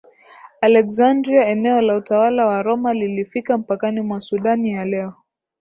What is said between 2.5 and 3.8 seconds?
Roma lilifika